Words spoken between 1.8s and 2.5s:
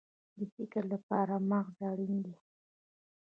اړین دی